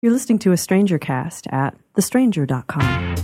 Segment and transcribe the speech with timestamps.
[0.00, 3.16] You're listening to a Stranger Cast at thestranger.com.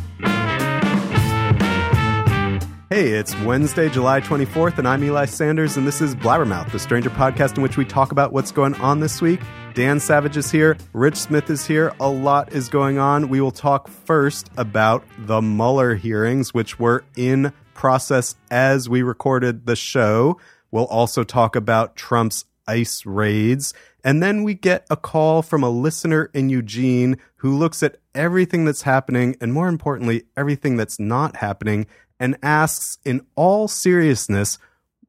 [2.90, 7.11] Hey, it's Wednesday, July 24th, and I'm Eli Sanders, and this is Blabbermouth, the Stranger
[7.11, 9.39] podcast in which we talk about what's going on this week.
[9.75, 13.29] Dan Savage is here, Rich Smith is here, a lot is going on.
[13.29, 19.66] We will talk first about the Mueller hearings, which were in process as we recorded
[19.66, 20.41] the show.
[20.72, 23.75] We'll also talk about Trump's ICE raids.
[24.05, 28.67] And then we get a call from a listener in Eugene who looks at everything
[28.67, 31.86] that's happening and, more importantly, everything that's not happening
[32.21, 34.59] and asks in all seriousness,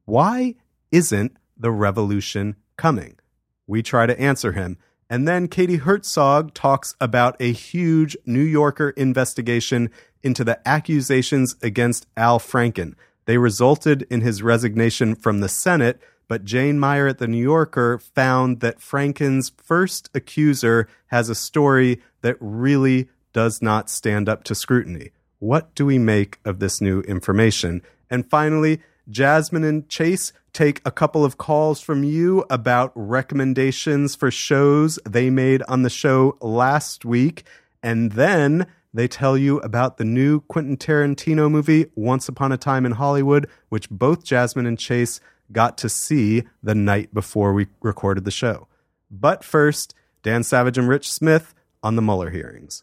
[0.06, 0.54] why
[0.90, 3.18] isn't the revolution coming?
[3.66, 4.78] We try to answer him.
[5.10, 9.90] And then Katie Herzog talks about a huge New Yorker investigation
[10.22, 12.94] into the accusations against Al Franken.
[13.26, 17.98] They resulted in his resignation from the Senate, but Jane Mayer at the New Yorker
[17.98, 24.54] found that Franken's first accuser has a story that really does not stand up to
[24.54, 25.10] scrutiny.
[25.38, 27.82] What do we make of this new information?
[28.10, 34.30] And finally, Jasmyne and Chase take a couple of calls from you about recommendations for
[34.30, 37.44] shows they made on the show last week.
[37.82, 42.86] And then they tell you about the new Quentin Tarantino movie, Once Upon a Time
[42.86, 45.20] in Hollywood, which both Jasmyne and Chase
[45.52, 48.68] got to see the night before we recorded the show.
[49.10, 52.82] But first, Dan Savage and Rich Smith on the Mueller hearings.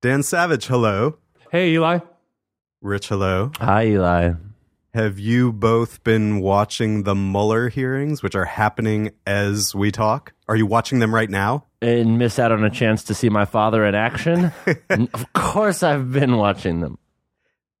[0.00, 1.18] Dan Savage, hello.
[1.50, 1.98] Hey, Eli.
[2.80, 3.52] Rich, hello.
[3.58, 4.32] Hi, Eli.
[4.94, 10.32] Have you both been watching the Mueller hearings, which are happening as we talk?
[10.48, 11.66] Are you watching them right now?
[11.80, 14.52] And miss out on a chance to see my father in action?
[14.90, 16.98] of course, I've been watching them.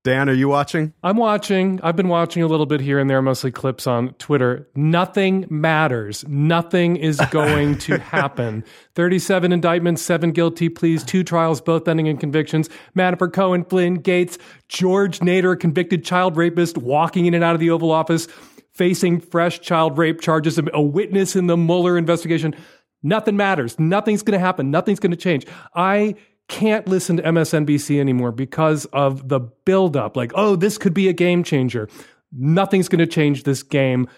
[0.02, 0.94] Dan, are you watching?
[1.02, 1.78] I'm watching.
[1.82, 4.66] I've been watching a little bit here and there, mostly clips on Twitter.
[4.74, 6.24] Nothing matters.
[6.26, 8.64] Nothing is going to happen.
[8.94, 12.70] 37 indictments, seven guilty pleas, two trials, both ending in convictions.
[12.96, 17.68] Manafort, Cohen, Flynn, Gates, George Nader, convicted child rapist, walking in and out of the
[17.68, 18.26] Oval Office,
[18.72, 22.54] facing fresh child rape charges, a witness in the Mueller investigation.
[23.02, 23.78] Nothing matters.
[23.78, 24.70] Nothing's going to happen.
[24.70, 25.46] Nothing's going to change.
[25.74, 26.14] I
[26.50, 30.16] can't listen to MSNBC anymore because of the buildup.
[30.16, 31.88] Like, oh, this could be a game changer.
[32.32, 34.08] Nothing's going to change this game.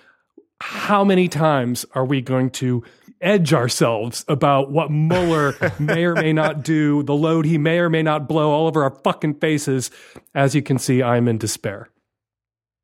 [0.61, 2.83] How many times are we going to
[3.21, 7.91] edge ourselves about what Mueller may or may not do, the load he may or
[7.91, 9.91] may not blow all over our fucking faces?
[10.35, 11.92] As you can see, I'm in despair.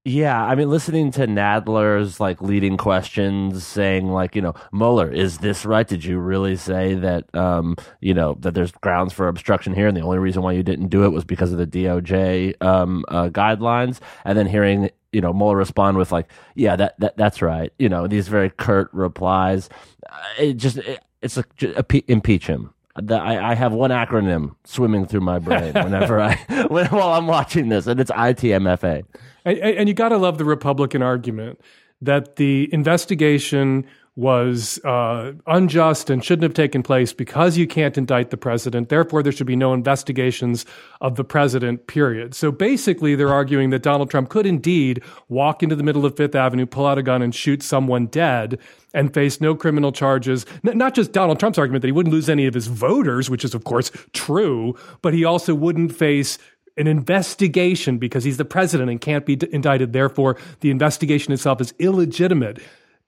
[0.05, 5.39] Yeah, I mean, listening to Nadler's like leading questions, saying like, you know, Mueller, is
[5.39, 5.87] this right?
[5.87, 9.95] Did you really say that, um, you know, that there's grounds for obstruction here, and
[9.97, 13.29] the only reason why you didn't do it was because of the DOJ um, uh,
[13.29, 13.99] guidelines?
[14.25, 17.71] And then hearing, you know, Mueller respond with like, yeah, that, that that's right.
[17.79, 19.69] You know, these very curt replies.
[20.11, 21.63] Uh, it just, it, it's like
[22.09, 22.73] impeach him.
[23.11, 26.35] I, I, have one acronym swimming through my brain whenever I
[26.69, 29.05] when, while I'm watching this, and it's ITMFA.
[29.45, 31.61] And, and you got to love the Republican argument
[32.01, 33.87] that the investigation
[34.19, 38.89] was uh, unjust and shouldn't have taken place because you can't indict the president.
[38.89, 40.67] Therefore, there should be no investigations
[41.01, 42.35] of the president, period.
[42.35, 46.35] So basically, they're arguing that Donald Trump could indeed walk into the middle of Fifth
[46.35, 48.59] Avenue, pull out a gun, and shoot someone dead
[48.93, 50.45] and face no criminal charges.
[50.67, 53.45] N- not just Donald Trump's argument that he wouldn't lose any of his voters, which
[53.45, 56.39] is, of course, true, but he also wouldn't face
[56.77, 59.93] an investigation because he's the president and can't be d- indicted.
[59.93, 62.59] Therefore, the investigation itself is illegitimate.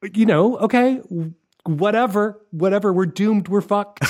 [0.02, 1.00] You know, okay,
[1.64, 2.92] whatever, whatever.
[2.92, 3.48] We're doomed.
[3.48, 4.04] We're fucked.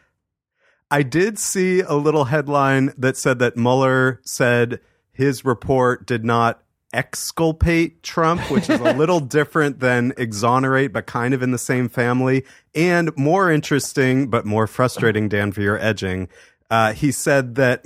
[0.90, 4.80] I did see a little headline that said that Mueller said
[5.12, 6.62] his report did not
[6.92, 11.88] exculpate Trump, which is a little different than exonerate, but kind of in the same
[11.88, 12.44] family.
[12.74, 16.28] And more interesting, but more frustrating, Dan, for your edging.
[16.70, 17.84] Uh, he said that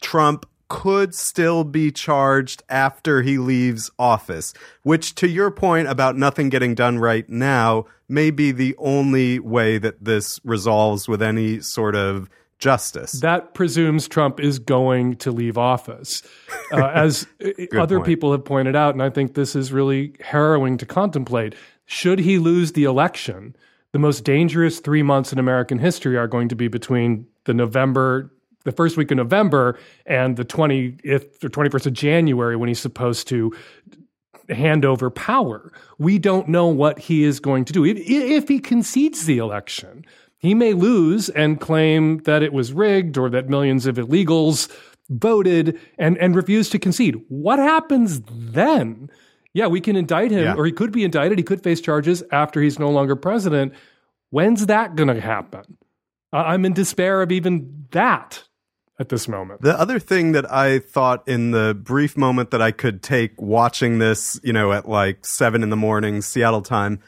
[0.00, 4.52] Trump could still be charged after he leaves office,
[4.82, 9.78] which, to your point about nothing getting done right now, may be the only way
[9.78, 13.12] that this resolves with any sort of justice.
[13.20, 16.22] That presumes Trump is going to leave office.
[16.72, 17.24] Uh, as
[17.76, 18.06] other point.
[18.06, 21.54] people have pointed out, and I think this is really harrowing to contemplate,
[21.86, 23.54] should he lose the election,
[23.92, 28.33] the most dangerous three months in American history are going to be between the November
[28.64, 33.28] the first week of November and the 20th or 21st of January when he's supposed
[33.28, 33.54] to
[34.48, 35.72] hand over power.
[35.98, 37.84] We don't know what he is going to do.
[37.84, 40.04] If, if he concedes the election,
[40.38, 44.70] he may lose and claim that it was rigged or that millions of illegals
[45.10, 47.22] voted and, and refuse to concede.
[47.28, 49.10] What happens then?
[49.54, 50.54] Yeah, we can indict him, Yeah.
[50.54, 51.38] or he could be indicted.
[51.38, 53.72] He could face charges after he's no longer president.
[54.30, 55.78] When's that going to happen?
[56.32, 58.42] I'm in despair of even that
[58.98, 59.60] at this moment.
[59.60, 63.98] The other thing that I thought in the brief moment that I could take watching
[63.98, 67.00] this, you know, at like seven in the morning Seattle time,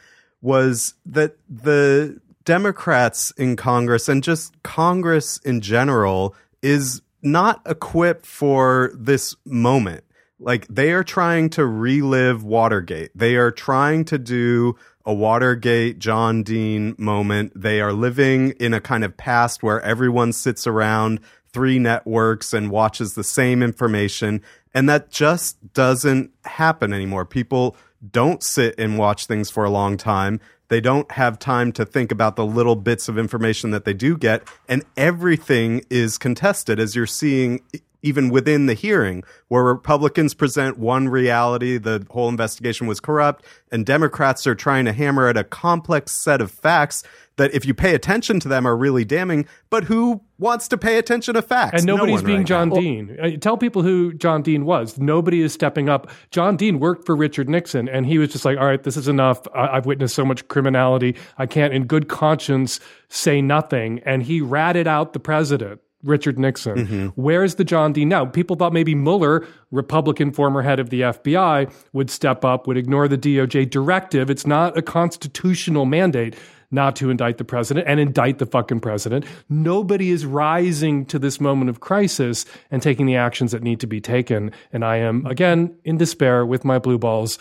[0.42, 8.92] was that the Democrats in Congress and just Congress in general is not equipped for
[8.94, 10.04] this moment.
[10.38, 13.10] Like they are trying to relive Watergate.
[13.14, 17.52] They are trying to do a Watergate John Dean moment.
[17.54, 21.20] They are living in a kind of past where everyone sits around
[21.56, 24.42] three networks and watches the same information.
[24.74, 27.24] And that just doesn't happen anymore.
[27.24, 27.78] People
[28.12, 30.38] don't sit and watch things for a long time.
[30.68, 34.18] They don't have time to think about the little bits of information that they do
[34.18, 34.46] get.
[34.68, 37.62] And everything is contested, as you're seeing
[38.06, 43.84] even within the hearing, where Republicans present one reality, the whole investigation was corrupt, and
[43.84, 47.02] Democrats are trying to hammer at a complex set of facts
[47.36, 49.46] that, if you pay attention to them, are really damning.
[49.68, 51.74] But who wants to pay attention to facts?
[51.82, 52.76] And No nobody's one being right John now.
[52.76, 53.16] Dean.
[53.20, 54.96] Uh, Tell people who John Dean was.
[54.98, 56.08] Nobody is stepping up.
[56.30, 59.08] John Dean worked for Richard Nixon, and he was just like, all right, this is
[59.08, 59.46] enough.
[59.54, 61.16] I- I've witnessed so much criminality.
[61.36, 62.80] I can't, in good conscience,
[63.10, 64.00] say nothing.
[64.06, 65.80] And he ratted out the president.
[66.06, 66.76] Richard Nixon.
[66.76, 67.06] Mm-hmm.
[67.20, 68.24] Where's the John Dean now?
[68.24, 73.08] People thought maybe Mueller, Republican former head of the FBI, would step up, would ignore
[73.08, 74.30] the DOJ directive.
[74.30, 76.34] It's not a constitutional mandate
[76.70, 79.24] not to indict the president and indict the fucking president.
[79.48, 83.86] Nobody is rising to this moment of crisis and taking the actions that need to
[83.86, 84.50] be taken.
[84.72, 87.38] And I am, again, in despair with my blue balls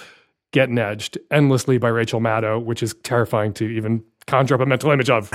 [0.51, 4.91] getting edged endlessly by Rachel Maddow, which is terrifying to even conjure up a mental
[4.91, 5.31] image of.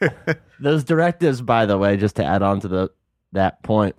[0.60, 2.90] Those directives, by the way, just to add on to the
[3.32, 3.96] that point,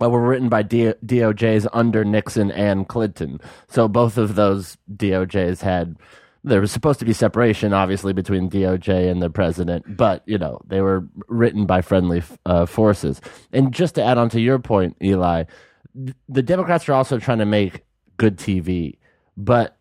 [0.00, 3.40] uh, were written by D- DOJs under Nixon and Clinton.
[3.68, 5.96] So both of those DOJs had
[6.44, 10.60] there was supposed to be separation, obviously, between DOJ and the president, but you know
[10.66, 13.20] they were written by friendly uh, forces.
[13.52, 15.44] And just to add on to your point, Eli,
[15.94, 17.84] th- the Democrats are also trying to make
[18.18, 18.98] good TV,
[19.36, 19.78] but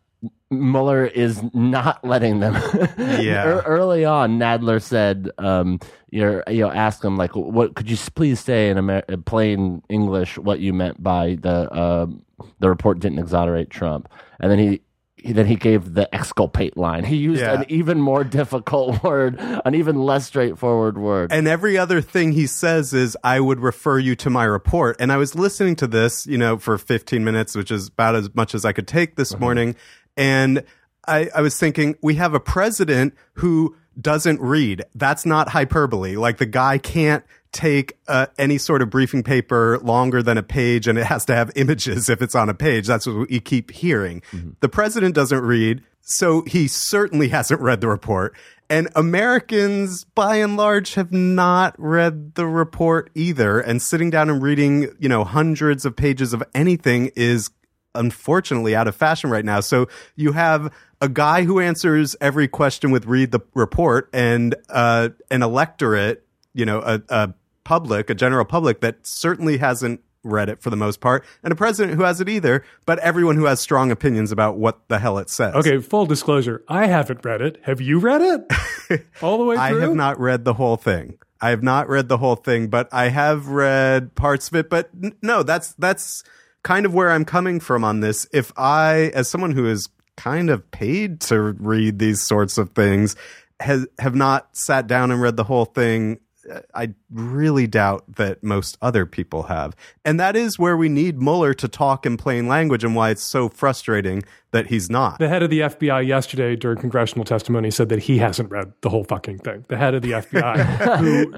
[0.59, 2.53] Mueller is not letting them.
[2.97, 3.45] Yeah.
[3.45, 5.79] Ear- early on, Nadler said, um,
[6.09, 10.37] "You're, you know, ask him like, what could you please say in Amer- plain English
[10.37, 12.23] what you meant by the um,
[12.59, 14.09] the report didn't exonerate Trump?"
[14.39, 14.81] And then he.
[15.15, 17.05] He, then he gave the exculpate line.
[17.05, 17.53] He used Yeah.
[17.53, 21.31] an even more difficult word, an even less straightforward word.
[21.31, 24.97] And every other thing he says is, I would refer you to my report.
[24.99, 28.35] And I was listening to this, you know, for 15 minutes, which is about as
[28.35, 29.77] much as I could take this morning.
[30.17, 30.63] And
[31.07, 34.83] I, I was thinking, we have a president who doesn't read.
[34.95, 36.15] That's not hyperbole.
[36.15, 40.87] Like the guy can't take uh, any sort of briefing paper longer than a page
[40.87, 42.87] and it has to have images if it's on a page.
[42.87, 44.23] That's what you keep hearing.
[44.59, 45.83] The president doesn't read.
[46.01, 48.35] So he certainly hasn't read the report.
[48.69, 53.59] And Americans, by and large, have not read the report either.
[53.59, 57.51] And sitting down and reading, you know, hundreds of pages of anything is
[57.95, 59.59] unfortunately out of fashion right now.
[59.59, 65.09] So you have a guy who answers every question with read the report and uh,
[65.29, 70.61] an electorate, you know, a, a public, a general public that certainly hasn't read it
[70.61, 73.91] for the most part, and a president who hasn't either, but everyone who has strong
[73.91, 75.53] opinions about what the hell it says.
[75.55, 76.63] Okay, full disclosure.
[76.69, 77.59] I haven't read it.
[77.63, 79.05] Have you read it?
[79.21, 79.63] All the way through?
[79.63, 81.17] I have not read the whole thing.
[81.41, 84.69] I have not read the whole thing, but I have read parts of it.
[84.69, 86.23] But n- no, that's that's
[86.63, 88.27] kind of where I'm coming from on this.
[88.33, 93.15] If I, as someone who is kind of paid to read these sorts of things,
[93.59, 96.19] has have not sat down and read the whole thing.
[96.51, 99.75] Uh, I really doubt that most other people have.
[100.05, 103.23] And that is where we need Mueller to talk in plain language and why it's
[103.23, 105.17] so frustrating that he's not.
[105.17, 108.89] The head of the FBI yesterday during congressional testimony said that he hasn't read the
[108.89, 109.65] whole fucking thing.
[109.67, 111.33] The head of the FBI, who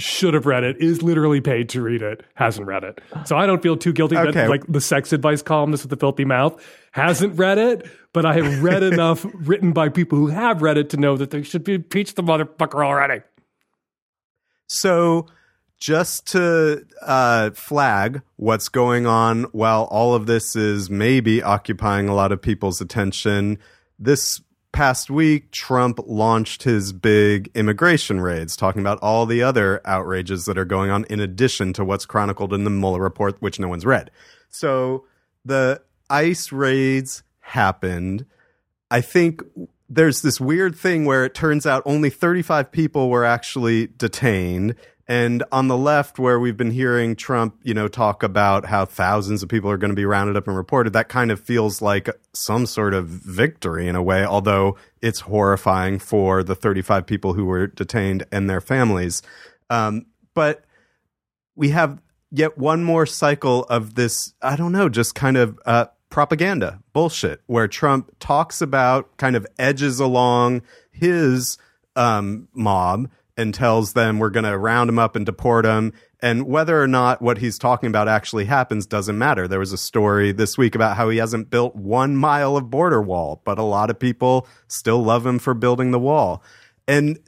[0.00, 3.00] should have read it, is literally paid to read it, hasn't read it.
[3.24, 4.30] So I don't feel too guilty Okay.
[4.32, 6.62] that, like, the sex advice columnist with the filthy mouth
[6.92, 10.90] hasn't read it, but I have read enough written by people who have read it
[10.90, 13.22] to know that they should be impeach the motherfucker already.
[14.72, 15.26] So,
[15.80, 22.14] just to uh, flag what's going on while all of this is maybe occupying a
[22.14, 23.58] lot of people's attention,
[23.98, 30.44] this past week, Trump launched his big immigration raids, talking about all the other outrages
[30.44, 33.66] that are going on in addition to what's chronicled in the Mueller report, which no
[33.66, 34.12] one's read.
[34.50, 35.04] So,
[35.44, 38.24] the ICE raids happened.
[38.88, 39.42] I think
[39.90, 44.76] there's this weird thing where it turns out only 35 people were actually detained.
[45.08, 49.42] And on the left, where we've been hearing Trump, you know, talk about how thousands
[49.42, 52.08] of people are going to be rounded up and reported, that kind of feels like
[52.32, 57.44] some sort of victory in a way, although it's horrifying for the 35 people who
[57.44, 59.20] were detained and their families.
[59.68, 60.64] Um, but
[61.56, 65.86] we have yet one more cycle of this, I don't know, just kind of uh,
[66.10, 70.62] propaganda bullshit where Trump talks about, kind of edges along
[70.92, 71.56] his
[71.96, 75.92] um, mob and tells them we're going to round them up and deport them.
[76.20, 79.48] And whether or not what he's talking about actually happens doesn't matter.
[79.48, 83.00] There was a story this week about how he hasn't built one mile of border
[83.00, 86.42] wall, but a lot of people still love him for building the wall.
[86.86, 87.18] And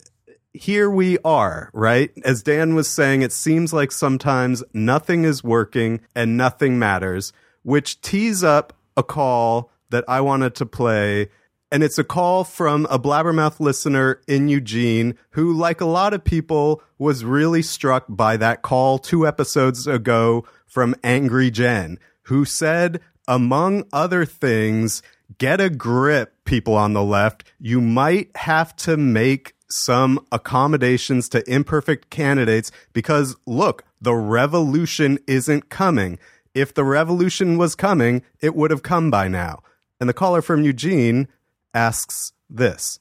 [0.53, 2.11] here we are, right?
[2.25, 8.01] As Dan was saying, it seems like sometimes nothing is working and nothing matters, which
[8.01, 11.29] tees up a call that I wanted to play.
[11.71, 16.23] And it's a call from a blabbermouth listener in Eugene who, like a lot of
[16.23, 23.01] people, was really struck by that call two episodes ago from Angry Jen, who said,
[23.27, 25.03] among other things,
[25.39, 27.51] get a grip, people on the left.
[27.59, 35.71] You might have to make some accommodations to imperfect candidates because look, the revolution isn't
[35.71, 36.19] coming.
[36.55, 39.63] If the revolution was coming, it would have come by now.
[39.99, 41.29] And the caller from Eugene
[41.73, 42.99] asks this.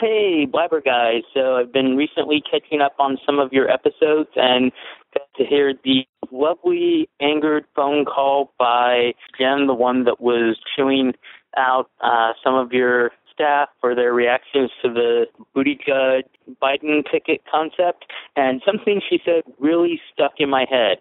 [0.00, 1.22] Hey, Blabber guys.
[1.34, 4.72] So I've been recently catching up on some of your episodes and
[5.12, 11.12] got to hear the lovely angered phone call by Jen, the one that was chewing
[11.56, 16.22] out uh, some of your staff for their reactions to the Buttigieg
[16.62, 18.04] Biden ticket concept.
[18.36, 20.98] And something she said really stuck in my head.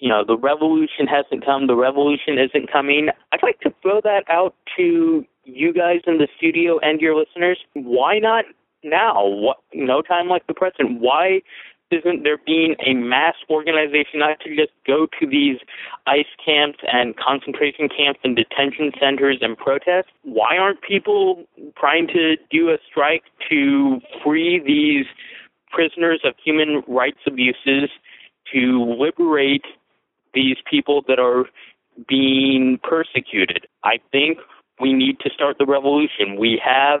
[0.00, 3.08] You know, the revolution hasn't come, the revolution isn't coming.
[3.32, 7.58] I'd like to throw that out to you guys in the studio and your listeners.
[7.74, 8.44] Why not
[8.82, 9.26] now?
[9.26, 11.00] What, no time like the present.
[11.00, 11.42] Why
[11.90, 15.58] isn't there being a mass organization not to just go to these
[16.06, 20.08] ICE camps and concentration camps and detention centers and protest?
[20.22, 21.44] Why aren't people
[21.78, 25.06] trying to do a strike to free these
[25.70, 27.90] prisoners of human rights abuses,
[28.52, 29.64] to liberate
[30.34, 31.44] these people that are
[32.08, 33.66] being persecuted?
[33.84, 34.38] I think
[34.80, 36.38] we need to start the revolution.
[36.38, 37.00] We have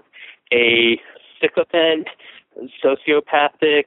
[0.52, 1.00] a
[1.40, 2.08] sycophant,
[2.84, 3.84] sociopathic,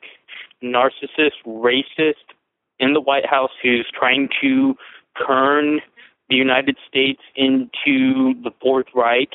[0.63, 2.33] narcissist, racist
[2.79, 4.75] in the White House who's trying to
[5.27, 5.79] turn
[6.29, 9.29] the United States into the Fourth Reich.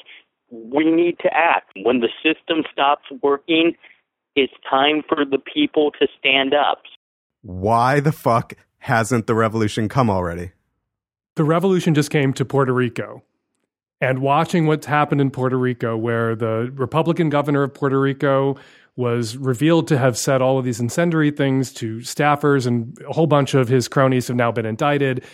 [0.50, 1.72] We need to act.
[1.82, 3.74] When the system stops working,
[4.34, 6.82] it's time for the people to stand up.
[7.42, 10.52] Why the fuck hasn't the revolution come already?
[11.36, 13.22] The revolution just came to Puerto Rico.
[14.00, 18.56] And watching what's happened in Puerto Rico, where the Republican governor of Puerto Rico
[18.96, 23.26] was revealed to have said all of these incendiary things to staffers, and a whole
[23.26, 25.24] bunch of his cronies have now been indicted.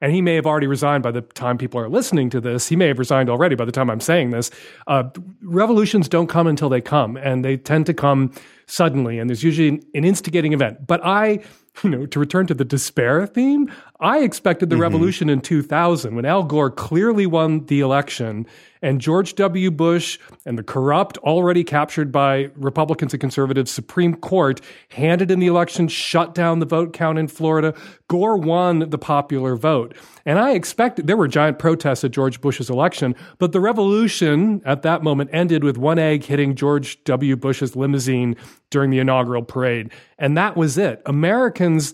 [0.00, 2.68] And he may have already resigned by the time people are listening to this.
[2.68, 4.50] He may have resigned already by the time I'm saying this.
[4.88, 5.04] Uh,
[5.42, 8.32] revolutions don't come until they come, and they tend to come
[8.66, 9.18] suddenly.
[9.18, 10.86] And there's usually an instigating event.
[10.86, 11.40] But I
[11.82, 14.82] you know, to return to the despair theme, I expected the mm-hmm.
[14.82, 18.46] revolution in 2000 when Al Gore clearly won the election
[18.82, 19.70] and George W.
[19.70, 25.46] Bush and the corrupt, already captured by Republicans and conservatives Supreme Court handed in the
[25.46, 27.74] election, shut down the vote count in Florida.
[28.08, 29.96] Gore won the popular vote.
[30.26, 34.82] And I expected there were giant protests at George Bush's election, but the revolution at
[34.82, 37.36] that moment ended with one egg hitting George W.
[37.36, 38.36] Bush's limousine
[38.70, 39.92] during the inaugural parade.
[40.18, 41.02] And that was it.
[41.06, 41.92] Americans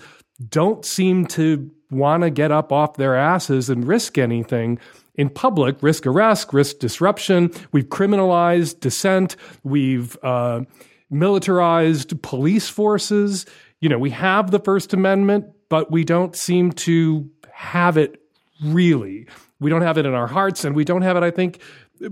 [0.49, 4.79] don't seem to want to get up off their asses and risk anything
[5.15, 7.51] in public, risk arrest, risk disruption.
[7.73, 9.37] We've criminalized dissent.
[9.65, 10.61] We've uh,
[11.11, 13.47] militarized police forces.
[13.81, 18.23] You know, we have the First Amendment, but we don't seem to have it
[18.63, 19.27] really.
[19.61, 21.61] We don't have it in our hearts, and we don't have it, I think,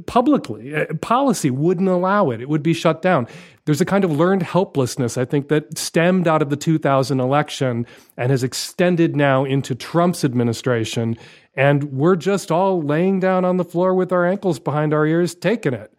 [0.06, 0.74] publicly.
[0.74, 2.40] Uh, policy wouldn't allow it.
[2.40, 3.26] It would be shut down.
[3.64, 7.86] There's a kind of learned helplessness, I think, that stemmed out of the 2000 election
[8.16, 11.16] and has extended now into Trump's administration.
[11.54, 15.34] And we're just all laying down on the floor with our ankles behind our ears,
[15.34, 15.92] taking it.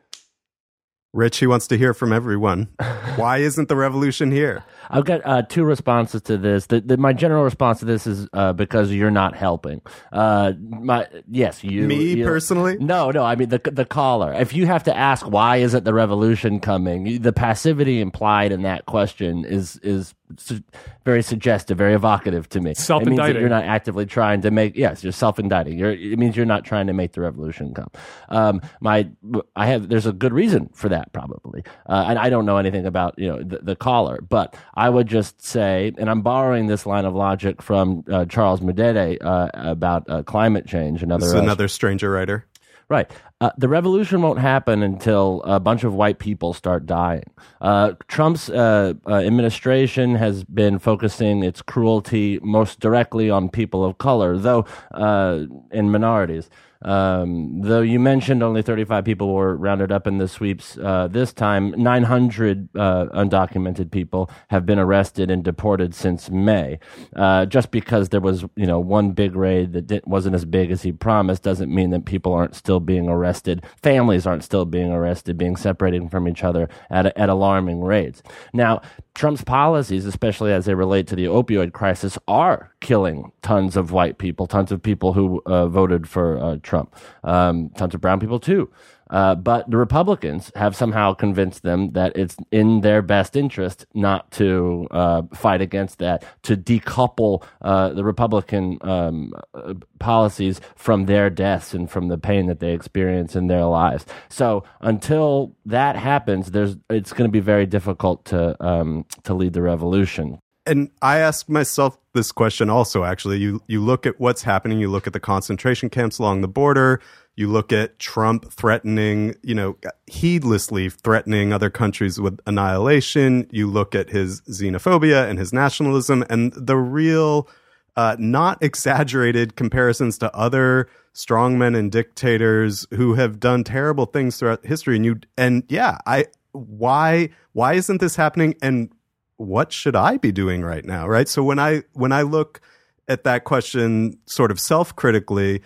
[1.18, 2.70] Rich, he wants to hear from everyone.
[3.16, 4.64] Why isn't the revolution here?
[4.88, 6.68] I've got uh, two responses to this.
[6.68, 9.82] The, the, my general response to this is uh, because you're not helping.
[10.12, 11.88] Uh, my yes, you.
[11.88, 12.78] Me you, personally?
[12.78, 13.24] No, no.
[13.24, 14.32] I mean the the caller.
[14.32, 18.86] If you have to ask why isn't the revolution coming, the passivity implied in that
[18.86, 20.64] question is is su-
[21.06, 22.74] very suggestive, very evocative to me.
[22.74, 23.18] Self indicting.
[23.18, 24.76] It means that you're not actively trying to make.
[24.76, 25.80] Yes, you're self indicting.
[25.80, 27.90] It means you're not trying to make the revolution come.
[28.30, 29.10] Um, my,
[29.56, 29.90] I have.
[29.90, 33.28] There's a good reason for that, probably, uh, and I don't know anything about you
[33.28, 37.16] know the, the caller, but I would just say, and I'm borrowing this line of
[37.16, 41.04] logic from uh, Charles Mudede uh, about uh, climate change.
[41.04, 42.46] Another This is another stranger writer.
[42.90, 43.12] Right.
[43.42, 47.26] Uh, the revolution won't happen until a bunch of white people start dying.
[47.60, 53.98] Uh, Trump's uh, uh administration has been focusing its cruelty most directly on people of
[53.98, 56.50] color, though, uh, and minorities.
[56.82, 61.34] Um, though you mentioned only 35 people were rounded up in the sweeps uh, this
[61.34, 66.80] time, 900 uh, undocumented people have been arrested and deported since May.
[67.16, 70.84] Uh, just because there was, you know, one big raid that wasn't as big as
[70.84, 73.66] he promised doesn't mean that people aren't still being arrested.
[73.82, 78.22] Families aren't still being arrested, being separated from each other at, at alarming rates.
[78.54, 78.82] Now,
[79.18, 84.20] Trump's policies, especially as they relate to the opioid crisis, are killing tons of white
[84.20, 88.40] people, tons of people who uh, voted for uh, Trump, um, tons of brown people
[88.40, 88.70] too.
[89.10, 94.30] Uh, but the Republicans have somehow convinced them that it's in their best interest not
[94.32, 101.30] to uh, fight against that, to decouple uh, the Republican um, uh, policies from their
[101.30, 104.06] deaths and from the pain that they experience in their lives.
[104.30, 109.54] So until that happens, there's it's going to be very difficult to um, to lead
[109.54, 110.40] the revolution.
[110.66, 113.06] And I ask myself this question also.
[113.06, 114.80] Actually, you you look at what's happening.
[114.80, 117.00] You look at the concentration camps along the border
[117.38, 119.78] you look at Trump threatening, you know,
[120.08, 123.48] heedlessly threatening other countries with annihilation.
[123.52, 127.48] You look at his xenophobia and his nationalism and the real,
[127.96, 134.66] uh, not exaggerated comparisons to other strongmen and dictators who have done terrible things throughout
[134.66, 134.96] history.
[134.96, 138.56] And you, and yeah, I, why, why isn't this happening?
[138.64, 138.90] And
[139.36, 141.08] what should I be doing right now?
[141.08, 141.30] Right.
[141.30, 142.62] So when I, when I look
[143.08, 145.62] at that question sort of self critically,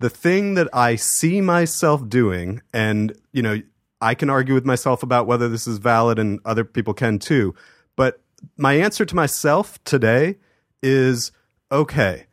[0.00, 3.60] the thing that I see myself doing, and you know,
[4.00, 7.54] I can argue with myself about whether this is valid, and other people can too.
[7.96, 8.20] But
[8.56, 10.36] my answer to myself today
[10.82, 11.32] is
[11.70, 12.26] okay.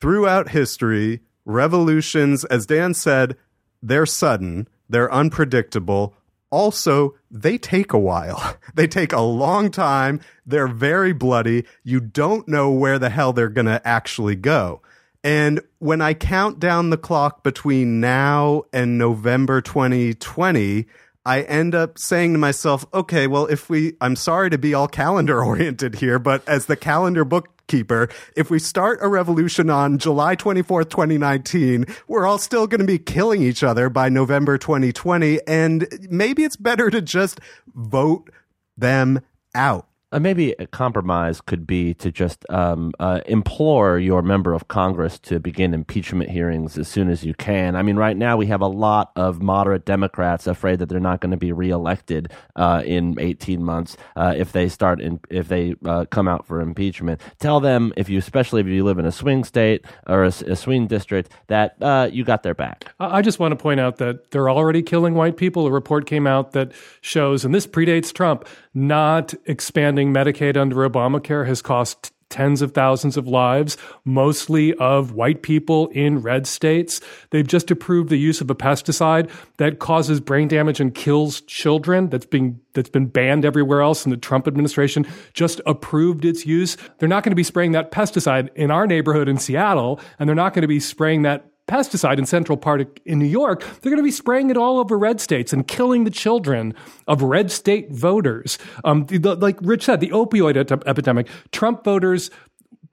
[0.00, 3.36] Throughout history, revolutions, as Dan said,
[3.82, 6.14] they're sudden, they're unpredictable.
[6.50, 8.56] Also, they take a while.
[8.74, 10.20] They take a long time.
[10.44, 11.64] They're very bloody.
[11.84, 14.82] You don't know where the hell they're going to actually go.
[15.24, 20.86] And when I count down the clock between now and November 2020,
[21.24, 24.86] I end up saying to myself, okay, well, if we, I'm sorry to be all
[24.86, 30.36] calendar oriented here, but as the calendar bookkeeper, if we start a revolution on July
[30.36, 35.40] 24th, 2019, we're all still going to be killing each other by November 2020.
[35.46, 37.40] And maybe it's better to just
[37.74, 38.28] vote
[38.76, 39.22] them
[39.54, 39.88] out.
[40.14, 45.18] Uh, maybe a compromise could be to just um, uh, implore your member of Congress
[45.18, 47.74] to begin impeachment hearings as soon as you can.
[47.74, 51.20] I mean, right now we have a lot of moderate Democrats afraid that they're not
[51.20, 55.74] going to be reelected uh, in 18 months uh, if they start in, if they
[55.84, 57.20] uh, come out for impeachment.
[57.40, 60.54] Tell them if you, especially if you live in a swing state or a, a
[60.54, 62.94] swing district, that uh, you got their back.
[63.00, 65.66] I just want to point out that they're already killing white people.
[65.66, 71.46] A report came out that shows, and this predates Trump, not expanding Medicaid under Obamacare
[71.46, 77.00] has cost tens of thousands of lives, mostly of white people in red states.
[77.30, 82.08] They've just approved the use of a pesticide that causes brain damage and kills children.
[82.08, 86.76] That's being that's been banned everywhere else, and the Trump administration just approved its use.
[86.98, 90.34] They're not going to be spraying that pesticide in our neighborhood in Seattle, and they're
[90.34, 93.96] not going to be spraying that pesticide in Central Park in New York, they're going
[93.96, 96.74] to be spraying it all over red states and killing the children
[97.06, 98.58] of red state voters.
[98.84, 102.30] Um, the, like Rich said, the opioid epidemic, Trump voters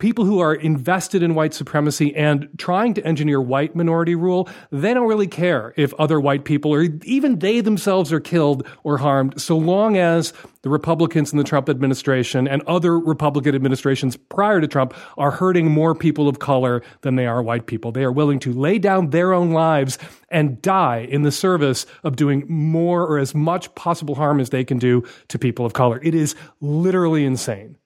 [0.01, 4.95] people who are invested in white supremacy and trying to engineer white minority rule, they
[4.95, 9.39] don't really care if other white people or even they themselves are killed or harmed,
[9.39, 10.33] so long as
[10.63, 15.69] the Republicans in the Trump administration and other Republican administrations prior to Trump are hurting
[15.69, 17.91] more people of color than they are white people.
[17.91, 22.15] They are willing to lay down their own lives and die in the service of
[22.15, 25.99] doing more or as much possible harm as they can do to people of color.
[26.01, 27.77] It is literally insane.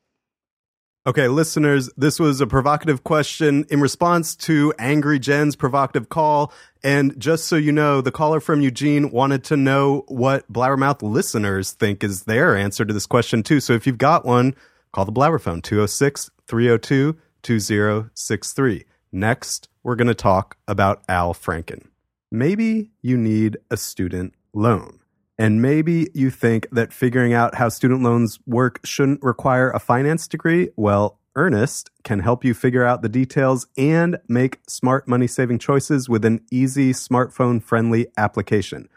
[1.08, 6.52] Okay, listeners, this was a provocative question in response to Angry Jen's provocative call.
[6.84, 11.74] And just so you know, the caller from Eugene wanted to know what Blabbermouth listeners
[11.74, 13.60] think is their answer to this question, too.
[13.60, 14.56] So if you've got one,
[14.94, 18.86] call the Blabber phone 206 302 2063.
[19.12, 21.86] Next, we're going to talk about Al Franken.
[22.32, 25.02] Maybe you need a student loan.
[25.38, 30.28] And maybe you think that figuring out how student loans work shouldn't require a finance
[30.28, 30.70] degree.
[30.76, 36.08] Well, Earnest can help you figure out the details and make smart money saving choices
[36.08, 38.88] with an easy smartphone friendly application.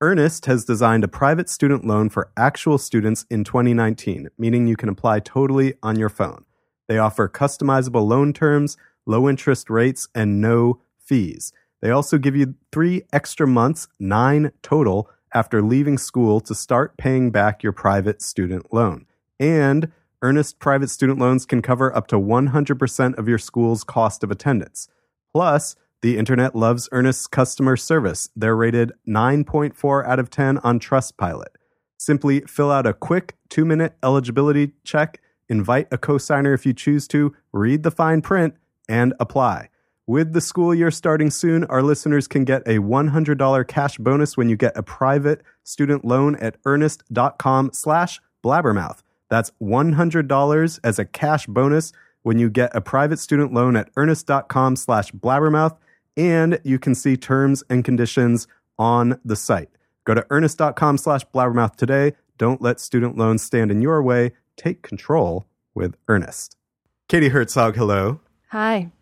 [0.00, 4.88] Earnest has designed a private student loan for actual students in 2019, meaning you can
[4.88, 6.44] apply totally on your phone.
[6.88, 8.76] They offer customizable loan terms,
[9.06, 11.52] low interest rates, and no fees.
[11.80, 17.30] They also give you three extra months, nine total, after leaving school to start paying
[17.30, 19.06] back your private student loan.
[19.38, 19.92] And
[20.24, 24.88] Earnest private student loans can cover up to 100% of your school's cost of attendance.
[25.34, 28.30] Plus, the internet loves Earnest's customer service.
[28.34, 31.56] They're rated 9.4 out of 10 on Trustpilot.
[31.98, 35.20] Simply fill out a quick two minute eligibility check,
[35.50, 38.54] invite a cosigner if you choose to, read the fine print,
[38.88, 39.68] and apply.
[40.06, 44.50] With the school year starting soon, our listeners can get a $100 cash bonus when
[44.50, 48.98] you get a private student loan at earnest.com slash blabbermouth.
[49.30, 54.76] That's $100 as a cash bonus when you get a private student loan at earnest.com
[54.76, 55.76] slash blabbermouth,
[56.18, 58.46] and you can see terms and conditions
[58.78, 59.70] on the site.
[60.04, 62.12] Go to earnest.com slash blabbermouth today.
[62.36, 64.32] Don't let student loans stand in your way.
[64.56, 66.56] Take control with Earnest.
[67.08, 68.20] Katie Herzog, hello.
[68.48, 68.92] Hi.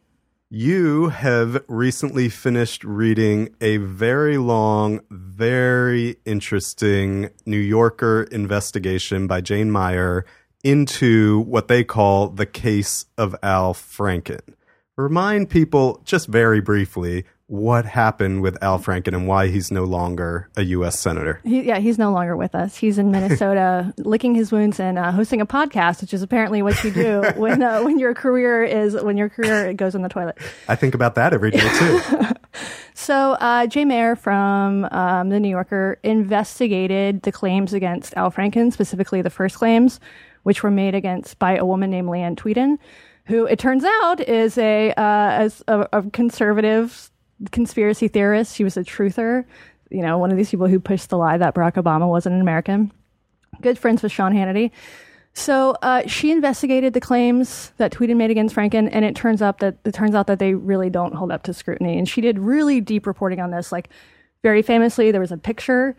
[0.55, 9.73] You have recently finished reading a very long, very interesting New Yorker investigation by Jane
[9.73, 10.27] Mayer
[10.63, 14.43] into what they call the case of Al Franken.
[14.99, 20.49] Remind people, just very briefly, what happened with Al Franken and why he's no longer
[20.57, 20.99] a U.S.
[20.99, 21.39] senator.
[21.45, 22.79] He, yeah, he's no longer with us.
[22.79, 26.83] He's in Minnesota, licking his wounds and uh, hosting a podcast, which is apparently what
[26.83, 30.39] you do when uh, when your career is when your career goes in the toilet.
[30.67, 32.01] I think about that every day too.
[32.95, 38.73] so, uh, Jay Mayer from um, the New Yorker investigated the claims against Al Franken,
[38.73, 40.01] specifically the first claims,
[40.45, 42.79] which were made against by a woman named Leeann Tweeden,
[43.27, 47.11] who it turns out is a uh, as a, a conservative
[47.51, 48.55] conspiracy theorist.
[48.55, 49.45] She was a truther,
[49.91, 52.41] you know, one of these people who pushed the lie that Barack Obama wasn't an
[52.41, 52.93] American.
[53.61, 54.71] Good friends with Sean Hannity.
[55.35, 59.59] So uh, she investigated the claims that Tweeden made against Franken, and it turns out
[59.59, 61.99] that it turns out that they really don't hold up to scrutiny.
[61.99, 63.73] And she did really deep reporting on this.
[63.73, 63.89] Like
[64.43, 65.97] very famously, there was a picture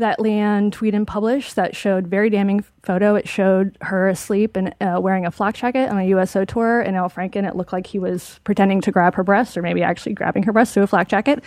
[0.00, 3.14] that Leeann Tweeden published that showed very damning photo.
[3.14, 6.96] It showed her asleep and uh, wearing a flak jacket on a USO tour, and
[6.96, 7.48] Al Franken.
[7.48, 10.52] It looked like he was pretending to grab her breast, or maybe actually grabbing her
[10.52, 11.42] breast through a flak jacket.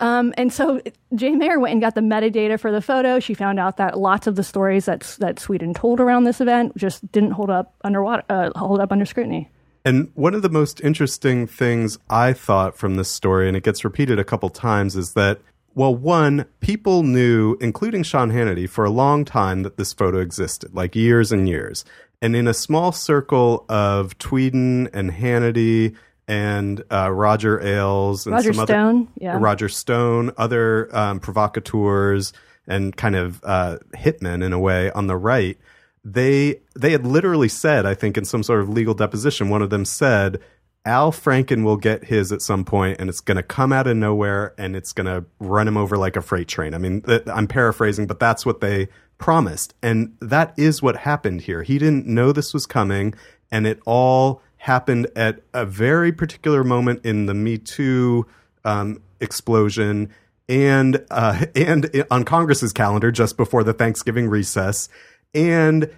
[0.00, 0.80] Um, and so
[1.14, 3.20] Jane Mayer went and got the metadata for the photo.
[3.20, 6.76] She found out that lots of the stories that that Tweeden told around this event
[6.76, 9.50] just didn't hold up under uh, hold up under scrutiny.
[9.84, 13.84] And one of the most interesting things I thought from this story, and it gets
[13.84, 15.40] repeated a couple times, is that
[15.74, 20.74] well, one, people knew, including Sean Hannity, for a long time that this photo existed,
[20.74, 21.84] like years and years.
[22.20, 25.96] And in a small circle of Tweeden and Hannity
[26.28, 29.38] and uh, Roger Ailes and Roger some Stone, other, yeah.
[29.40, 32.32] Roger Stone, other um, provocateurs
[32.66, 35.58] and kind of uh, hitmen in a way on the right,
[36.04, 39.70] they they had literally said, I think, in some sort of legal deposition, one of
[39.70, 40.40] them said
[40.86, 43.96] Al Franken will get his at some point, and it's going to come out of
[43.96, 46.74] nowhere, and it's going to run him over like a freight train.
[46.74, 48.88] I mean, I'm paraphrasing, but that's what they
[49.18, 51.62] promised, and that is what happened here.
[51.62, 53.14] He didn't know this was coming,
[53.50, 58.26] and it all happened at a very particular moment in the Me Too
[58.64, 60.08] um, explosion,
[60.48, 64.88] and uh, and on Congress's calendar just before the Thanksgiving recess,
[65.34, 65.90] and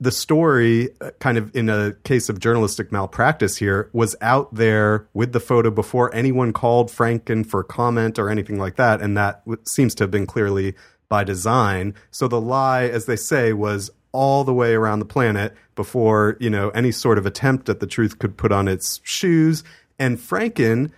[0.00, 5.08] the story, uh, kind of in a case of journalistic malpractice here, was out there
[5.12, 9.00] with the photo before anyone called Franken for comment or anything like that.
[9.00, 10.74] And that seems to have been clearly
[11.08, 11.94] by design.
[12.10, 16.50] So the lie, as they say, was all the way around the planet before, you
[16.50, 19.64] know, any sort of attempt at the truth could put on its shoes.
[19.98, 20.92] And Franken,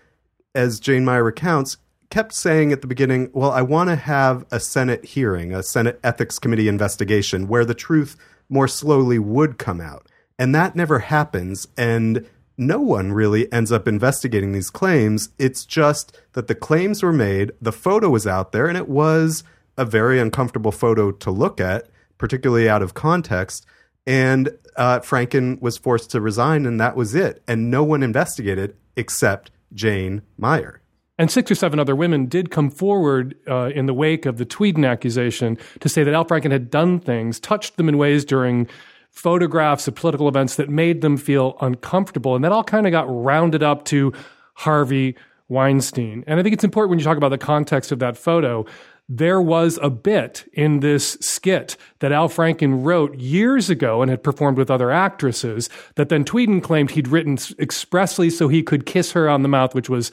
[0.55, 1.79] as Jane Mayer recounts,
[2.15, 5.99] kept saying at the beginning, well, I want to have a Senate hearing, a Senate
[6.05, 8.17] Ethics Committee investigation where the truth–
[8.49, 10.07] more slowly would come out.
[10.39, 11.67] And that never happens.
[11.77, 15.31] And no one really ends up investigating these claims.
[15.39, 19.43] It's just that the claims were made, the photo was out there, and it was
[19.77, 23.67] a very uncomfortable photo to look at, particularly out of context.
[24.07, 27.43] And uh, Franken was forced to resign, and that was it.
[27.49, 30.81] And no one investigated except Jane Mayer.
[31.19, 34.45] And six or seven other women did come forward uh, in the wake of the
[34.45, 38.69] Tweeden accusation to say that Al Franken had done things, touched them in ways during
[39.11, 42.35] photographs of political events that made them feel uncomfortable.
[42.35, 44.13] And that all kind of got rounded up to
[44.55, 45.15] Harvey
[45.49, 46.25] Weinstein.
[46.27, 48.67] And I think it's important when you talk about the context of that photo.
[49.09, 54.23] There was a bit in this skit that Al Franken wrote years ago and had
[54.23, 59.13] performed with other actresses that then Tweeden claimed he'd written expressly so he could kiss
[59.13, 60.11] her on the mouth, which was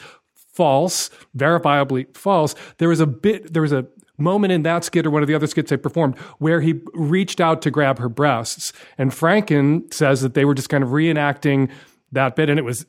[0.53, 2.55] false, verifiably false.
[2.77, 3.85] There was a bit, there was a
[4.17, 7.41] moment in that skit or one of the other skits they performed where he reached
[7.41, 8.71] out to grab her breasts.
[8.97, 11.71] And Franken says that they were just kind of reenacting
[12.11, 12.85] that bit and it was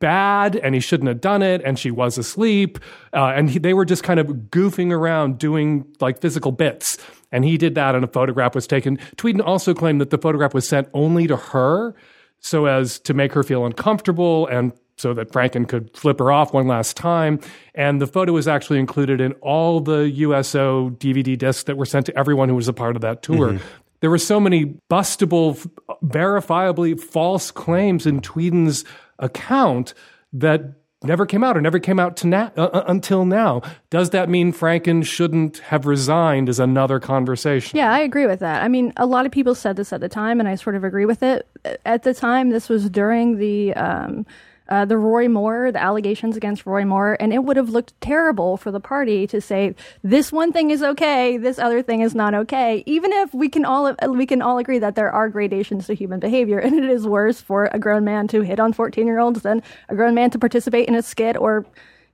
[0.00, 2.78] bad and he shouldn't have done it and she was asleep
[3.14, 6.98] uh, and he, they were just kind of goofing around doing like physical bits
[7.32, 10.54] and he did that and a photograph was taken tweeden also claimed that the photograph
[10.54, 11.96] was sent only to her
[12.38, 16.52] so as to make her feel uncomfortable and so that franken could flip her off
[16.52, 17.40] one last time
[17.74, 22.06] and the photo was actually included in all the uso dvd discs that were sent
[22.06, 23.58] to everyone who was a part of that tour
[24.00, 25.68] there were so many bustable,
[26.04, 28.84] verifiably false claims in Tweeden's
[29.18, 29.94] account
[30.32, 33.62] that never came out or never came out to na- uh, uh, until now.
[33.90, 36.48] Does that mean Franken shouldn't have resigned?
[36.48, 37.76] Is another conversation.
[37.76, 38.62] Yeah, I agree with that.
[38.62, 40.84] I mean, a lot of people said this at the time, and I sort of
[40.84, 41.46] agree with it.
[41.84, 43.74] At the time, this was during the.
[43.74, 44.26] Um,
[44.68, 48.56] uh, the Roy Moore, the allegations against Roy Moore, and it would have looked terrible
[48.56, 52.34] for the party to say this one thing is okay, this other thing is not
[52.34, 52.82] okay.
[52.86, 56.20] Even if we can all we can all agree that there are gradations to human
[56.20, 59.42] behavior, and it is worse for a grown man to hit on fourteen year olds
[59.42, 61.64] than a grown man to participate in a skit or,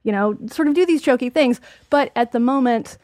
[0.03, 1.61] you know, sort of do these jokey things.
[1.91, 2.99] But at the moment.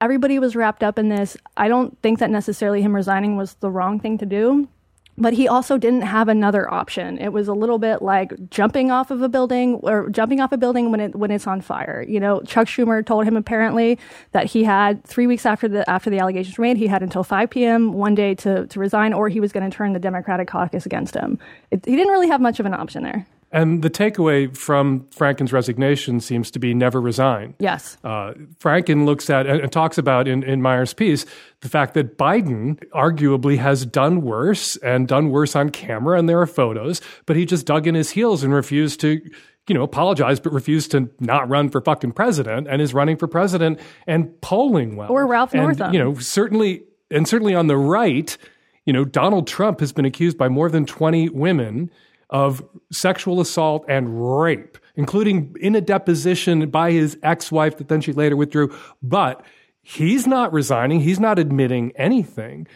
[0.00, 1.34] Everybody was wrapped up in this.
[1.56, 4.68] I don't think that necessarily him resigning was the wrong thing to do
[5.16, 7.18] but he also didn't have another option.
[7.18, 10.56] It was a little bit like jumping off of a building or jumping off a
[10.56, 12.04] building when it when it's on fire.
[12.08, 13.98] You know, Chuck Schumer told him apparently
[14.32, 17.22] that he had three weeks after the after the allegations were made, he had until
[17.22, 17.92] 5 p.m.
[17.92, 21.14] one day to to resign, or he was going to turn the Democratic caucus against
[21.14, 21.38] him.
[21.70, 23.26] It, he didn't really have much of an option there.
[23.54, 27.54] And the takeaway from Franken's resignation seems to be never resign.
[27.60, 27.96] Yes.
[28.02, 31.24] Uh, Franken looks at and, and talks about in, in Mayer's piece
[31.60, 36.40] the fact that Biden arguably has done worse and done worse on camera, and there
[36.40, 39.20] are photos, but he just dug in his heels and refused to
[39.68, 43.28] you know, apologize, but refused to not run for fucking president and is running for
[43.28, 45.10] president and polling well.
[45.10, 45.94] Or Ralph and, Northam.
[45.94, 48.36] You know, certainly, and certainly on the right,
[48.84, 51.90] you know, Donald Trump has been accused by more than 20 women
[52.34, 58.00] of sexual assault and rape, including in a deposition by his ex wife that then
[58.00, 58.76] she later withdrew.
[59.00, 59.46] But
[59.82, 62.66] he's not resigning, he's not admitting anything.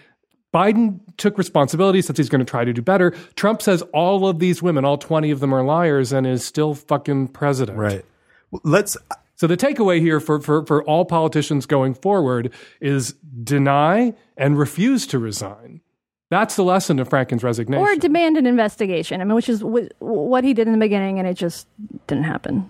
[0.54, 3.10] Biden took responsibility, says he's going to try to do better.
[3.34, 6.74] Trump says all of these women, all 20 of them are liars, and is still
[6.74, 7.78] fucking president.
[7.78, 8.04] Right.
[8.62, 14.14] Let's uh, So the takeaway here for, for, for all politicians going forward is deny
[14.36, 15.80] and refuse to resign.
[16.30, 17.82] That's the lesson of Franken's resignation.
[17.82, 19.20] Or demand an investigation.
[19.20, 21.66] I mean, which is wh- what he did in the beginning, and it just
[22.06, 22.68] didn't happen.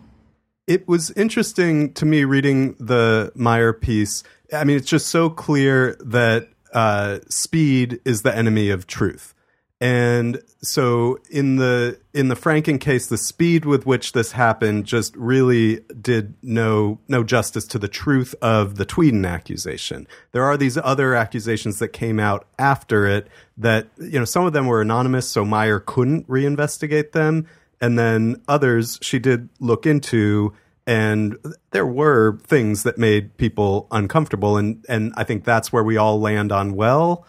[0.66, 4.22] It was interesting to me reading the Mayer piece.
[4.52, 9.34] I mean, it's just so clear that uh, speed is the enemy of truth.
[9.80, 15.14] And so in the in the Franken case, the speed with which this happened just
[15.16, 20.08] really did no no justice to the truth of the Tweeden accusation.
[20.32, 24.52] There are these other accusations that came out after it that you know some of
[24.52, 27.46] them were anonymous, so Mayer couldn't reinvestigate them,
[27.80, 30.52] and then others she did look into
[30.88, 31.36] and
[31.70, 36.18] there were things that made people uncomfortable and and I think that's where we all
[36.18, 37.26] land on well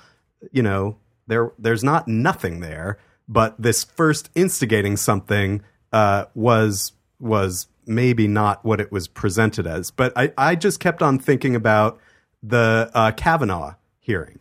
[0.52, 0.98] you know
[1.30, 2.98] there there's not nothing there
[3.30, 5.62] but this first instigating something
[5.94, 9.92] uh, was was maybe not what it was presented as.
[9.92, 12.00] But I, I just kept on thinking about
[12.42, 14.40] the uh, Kavanaugh hearing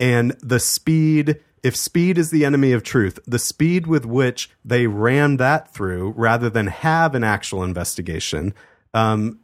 [0.00, 4.86] and the speed if speed is the enemy of truth the speed with which they
[4.86, 8.54] ran that through rather than have an actual investigation
[8.94, 9.40] um,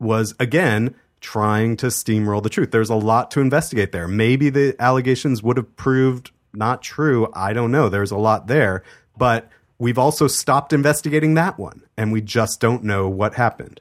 [0.00, 2.70] was again trying to steamroll the truth.
[2.70, 4.06] There's a lot to investigate there.
[4.06, 7.28] Maybe the allegations would have proved not true.
[7.32, 7.88] I don't know.
[7.88, 8.82] There's a lot there.
[9.16, 13.80] But we've also stopped investigating that one and we just don't know what happened.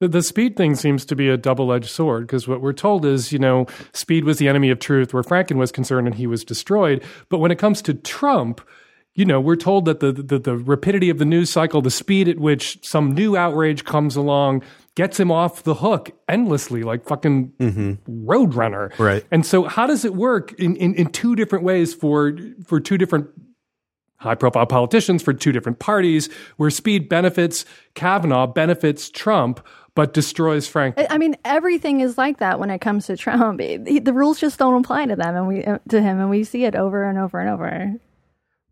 [0.00, 3.32] The, speed thing seems to be a double edged sword because what we're told is,
[3.32, 6.42] you know, speed was the enemy of truth where Franken was concerned and he was
[6.42, 7.04] destroyed.
[7.28, 8.62] But when it comes to Trump,
[9.14, 12.28] you know, we're told that the, the, the rapidity of the news cycle, the speed
[12.28, 14.62] at which some new outrage comes along,
[14.96, 17.52] gets him off the hook endlessly, like fucking
[18.08, 18.96] Roadrunner.
[18.98, 19.24] Right.
[19.30, 22.98] And so, how does it work in, in, in two different ways for for two
[22.98, 23.28] different
[24.16, 30.66] high profile politicians for two different parties, where speed benefits Kavanaugh, benefits Trump, but destroys
[30.66, 30.96] Frank.
[30.98, 33.60] I I mean, everything is like that when it comes to Trump.
[33.60, 36.44] He- the rules just don't apply to them, and we uh, to him, and we
[36.44, 37.94] see it over and over and over.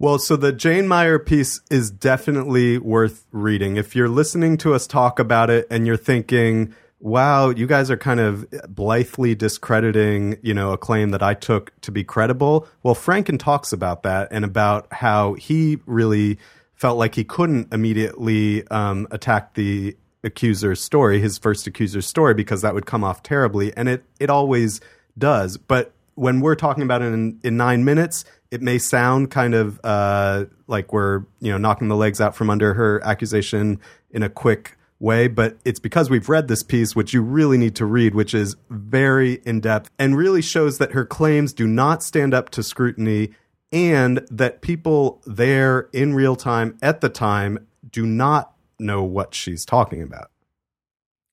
[0.01, 3.77] Well, so the Jane Mayer piece is definitely worth reading.
[3.77, 7.97] If you're listening to us talk about it and you're thinking, wow, you guys are
[7.97, 12.69] kind of blithely discrediting, you know, a claim that I took to be credible.
[12.85, 16.39] Well, Franken talks about that and about how he really
[16.75, 22.63] felt like he couldn't immediately um, attack the accuser's story, his first accuser's story, because
[22.63, 23.77] that would come off terribly.
[23.77, 24.81] And it, it always
[25.19, 25.57] does.
[25.57, 29.81] But when we're talking about it in, in nine minutes, It may sound kind of
[29.85, 33.81] uh, like we're you know knocking the legs out from under her accusation
[34.11, 37.77] in a quick way, but it's because we've read this piece, which you really need
[37.77, 42.03] to read, which is very in depth and really shows that her claims do not
[42.03, 43.31] stand up to scrutiny
[43.71, 49.65] and that people there in real time at the time do not know what she's
[49.65, 50.31] talking about.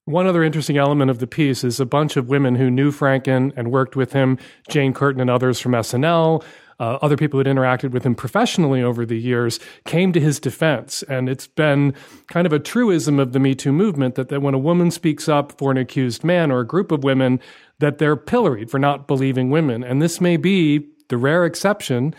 [0.06, 3.52] One other interesting element of the piece is a bunch of women who knew Franken
[3.56, 4.38] and worked with him,
[4.70, 6.44] Jane Curtin and others from SNL,
[6.80, 10.40] uh, other people who had interacted with him professionally over the years came to his
[10.40, 11.04] defense.
[11.04, 11.94] And it's been
[12.28, 15.30] kind of a truism of the Me Too movement that, that when a woman speaks
[15.30, 17.40] up for an accused man or a group of women,
[17.80, 19.84] that they're pilloried for not believing women.
[19.84, 22.16] And this may be the rare exception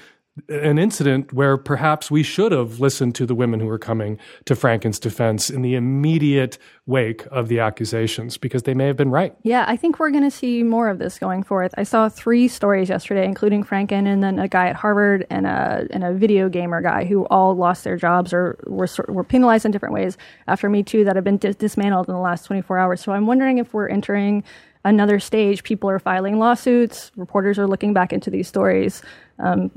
[0.49, 4.55] an incident where perhaps we should have listened to the women who were coming to
[4.55, 9.35] Franken's defense in the immediate wake of the accusations because they may have been right.
[9.43, 11.73] Yeah, I think we're going to see more of this going forth.
[11.79, 15.87] I saw three stories yesterday, including Franken and then a guy at Harvard and a
[15.91, 19.71] and a video gamer guy who all lost their jobs or were were penalized in
[19.71, 23.01] different ways after Me Too that have been dis- dismantled in the last 24 hours.
[23.01, 24.45] So I'm wondering if we're entering
[24.85, 25.65] another stage.
[25.65, 27.11] People are filing lawsuits.
[27.17, 29.03] Reporters are looking back into these stories.
[29.39, 29.71] Um,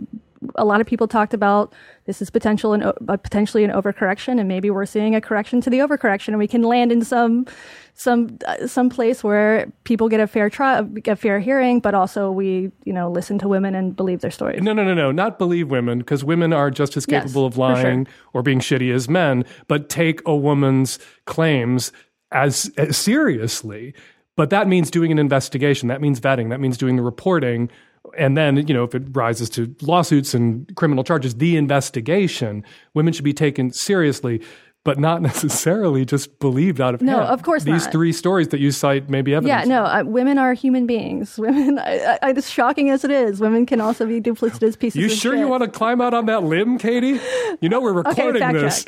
[0.56, 1.74] a lot of people talked about
[2.06, 5.70] this is potential and uh, potentially an overcorrection, and maybe we're seeing a correction to
[5.70, 7.46] the overcorrection, and we can land in some
[7.94, 12.32] some uh, some place where people get a fair trial, a fair hearing, but also
[12.32, 14.62] we you know listen to women and believe their stories.
[14.62, 17.58] No, no, no, no, not believe women because women are just as capable yes, of
[17.58, 18.14] lying sure.
[18.34, 21.92] or being shitty as men, but take a woman's claims
[22.32, 23.94] as, as seriously.
[24.36, 25.90] But that means doing an investigation.
[25.90, 26.50] That means vetting.
[26.50, 27.70] That means doing the reporting
[28.18, 33.14] and then you know if it rises to lawsuits and criminal charges the investigation women
[33.14, 34.42] should be taken seriously
[34.84, 37.30] but not necessarily just believed out of no hand.
[37.30, 37.92] of course these not.
[37.92, 41.38] three stories that you cite may be evidence yeah no uh, women are human beings
[41.38, 45.06] women I, I, as shocking as it is women can also be duplicitous pieces you
[45.06, 45.40] of sure shit.
[45.40, 47.20] you want to climb out on that limb katie
[47.62, 48.86] you know we're recording okay, this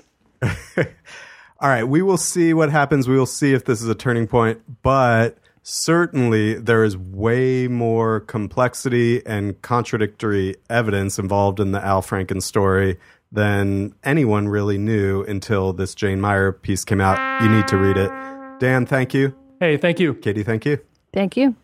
[1.59, 4.27] all right we will see what happens we will see if this is a turning
[4.27, 12.01] point but certainly there is way more complexity and contradictory evidence involved in the Al
[12.01, 12.97] Franken story
[13.31, 17.41] than anyone really knew until this Jane Mayer piece came out.
[17.41, 18.11] You need to read it.
[18.59, 19.35] Dan, thank you.
[19.59, 20.79] hey thank you Katie, thank you.
[21.13, 21.55] thank you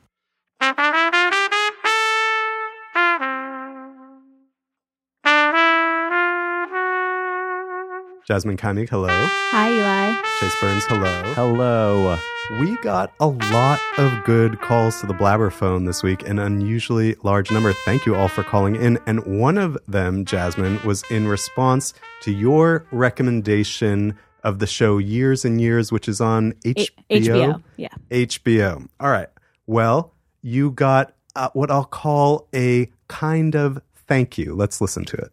[8.30, 9.08] Jasmyne Keimig, hello.
[9.10, 10.22] Hi, Eli.
[10.38, 11.34] Chase Burns, hello.
[11.34, 12.20] Hello.
[12.60, 17.16] We got a lot of good calls to the Blabber phone this week, an unusually
[17.24, 17.72] large number.
[17.86, 19.00] Thank you all for calling in.
[19.08, 25.46] And one of them, Jasmyne, was in response to your recommendation of the show Years
[25.46, 26.90] and Years, which is on HBO.
[27.10, 27.88] HBO, yeah.
[28.12, 28.90] HBO.
[29.00, 29.30] All right.
[29.68, 34.54] Well, you got uh, what I'll call a kind of thank you.
[34.54, 35.32] Let's listen to it.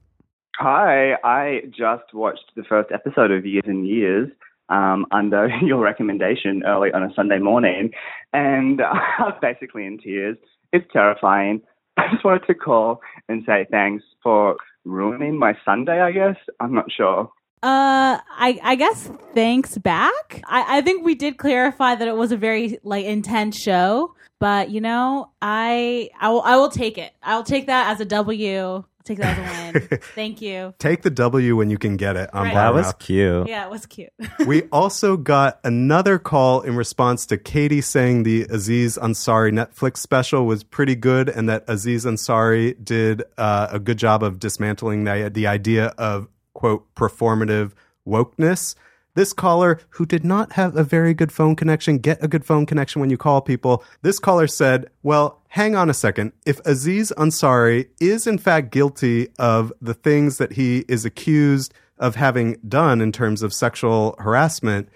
[0.58, 4.30] Hi, I just watched the first episode of Years and Years
[4.68, 7.90] um, under your recommendation early on a Sunday morning,
[8.32, 10.36] and I was basically in tears.
[10.72, 11.62] It's terrifying.
[11.96, 16.36] I just wanted to call and say thanks for ruining my Sunday, I guess.
[16.60, 17.30] I'm not sure.
[17.62, 20.42] Uh, I I guess thanks back.
[20.46, 24.70] I I think we did clarify that it was a very like intense show, but
[24.70, 27.12] you know, I I will take it.
[27.22, 28.84] I will take that as a W.
[29.06, 30.00] I'll take that as a win.
[30.14, 30.74] Thank you.
[30.78, 32.54] Take the W when you can get it on Right.
[32.54, 32.98] That was Blabbermouth.
[33.00, 33.48] cute.
[33.48, 34.10] Yeah, it was cute.
[34.46, 40.46] we also got another call in response to Katie saying the Aziz Ansari Netflix special
[40.46, 45.30] was pretty good and that Aziz Ansari did uh, a good job of dismantling the,
[45.32, 47.72] the idea of, quote, performative
[48.06, 48.74] wokeness.
[49.14, 52.66] This caller, who did not have a very good phone connection, get a good phone
[52.66, 53.84] connection when you call people.
[54.02, 56.32] This caller said, Well, hang on a second.
[56.44, 62.16] If Aziz Ansari is in fact guilty of the things that he is accused of
[62.16, 64.88] having done in terms of sexual harassment,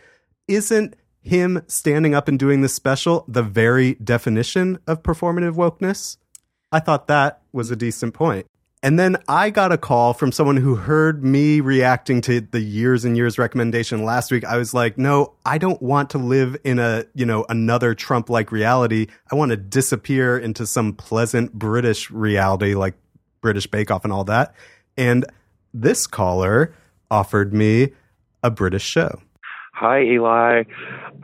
[0.48, 6.16] isn't him standing up and doing this special the very definition of performative wokeness?
[6.72, 8.46] I thought that was a decent point.
[8.80, 13.04] And then I got a call from someone who heard me reacting to the years
[13.04, 14.44] and years recommendation last week.
[14.44, 18.30] I was like, no, I don't want to live in a, you know, another Trump
[18.30, 19.08] like reality.
[19.32, 22.94] I want to disappear into some pleasant British reality like
[23.40, 24.54] British Bake Off and all that.
[24.96, 25.26] And
[25.74, 26.72] this caller
[27.10, 27.94] offered me
[28.44, 29.20] a British show.
[29.74, 30.64] Hi, Eli.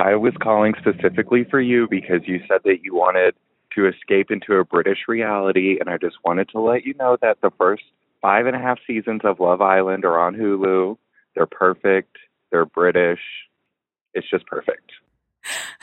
[0.00, 3.34] I was calling specifically for you because you said that you wanted
[3.74, 7.38] to escape into a British reality, and I just wanted to let you know that
[7.42, 7.84] the first
[8.20, 10.96] five and a half seasons of Love Island are on Hulu.
[11.34, 12.16] They're perfect.
[12.50, 13.20] They're British.
[14.14, 14.92] It's just perfect.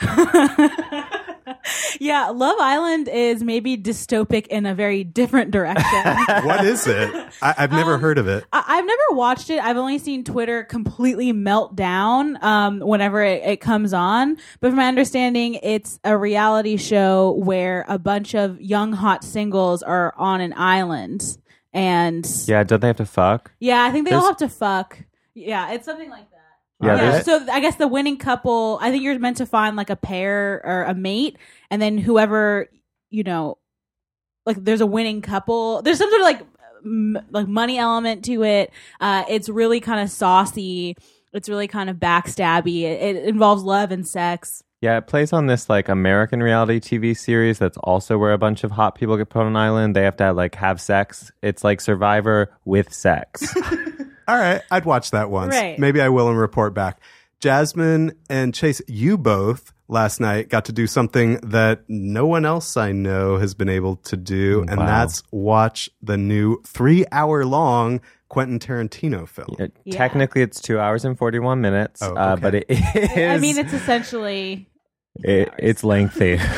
[2.00, 5.84] yeah, Love Island is maybe dystopic in a very different direction.
[6.44, 7.14] what is it?
[7.40, 8.44] I, I've never heard of it.
[8.52, 9.62] I- I've never watched it.
[9.62, 14.36] I've only seen Twitter completely melt down um, whenever it, it comes on.
[14.60, 19.82] But from my understanding, it's a reality show where a bunch of young hot singles
[19.82, 21.38] are on an island,
[21.72, 23.52] and yeah, Yeah, don't they have to fuck?
[23.60, 24.98] Yeah, I think they all have to fuck.
[25.34, 26.31] Yeah, it's something like that.
[26.82, 29.76] Yeah, Yeah, there's- so I guess the winning couple, I think you're meant to find
[29.76, 31.36] like a pair or a mate,
[31.70, 32.68] and then whoever,
[33.10, 33.58] you know,
[34.46, 35.82] like there's a winning couple.
[35.82, 36.40] There's some sort of like
[36.84, 38.72] m- like money element to it.
[39.00, 40.96] Uh, it's really kind of saucy.
[41.32, 42.82] It's really kind of backstabby.
[42.82, 44.62] It, it involves love and sex.
[44.80, 48.64] Yeah, it plays on this like American reality TV series that's also where a bunch
[48.64, 49.94] of hot people get put on an island.
[49.94, 51.30] They have to like have sex.
[51.40, 53.54] It's like Survivor with sex.
[54.28, 55.54] All right, I'd watch that once.
[55.54, 55.78] Right.
[55.78, 57.00] Maybe I will and report back.
[57.40, 62.76] Jasmyne and Chase, you both last night got to do something that no one else
[62.76, 64.86] I know has been able to do, and Wow.
[64.86, 69.56] that's watch the new three hour long Quentin Tarantino film.
[69.84, 69.96] Yeah.
[69.96, 72.80] Technically, it's two hours and forty one minutes, Oh, uh, but it is.
[73.16, 74.68] I mean, it's essentially.
[75.16, 76.38] It, it's lengthy.